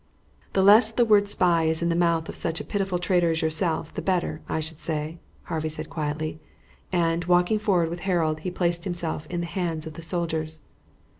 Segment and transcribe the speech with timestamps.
[0.53, 3.43] "The less the word spy is in the mouth of such a pitiful traitor as
[3.43, 6.39] yourself the better, I should say," Harvey said quietly;
[6.91, 10.63] and, walking forward with Harold, he placed himself in the hands of the soldiers.